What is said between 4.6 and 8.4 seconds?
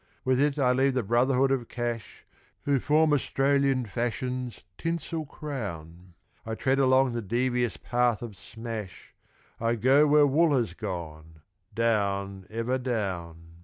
tinsel crown; I tread along the devious path of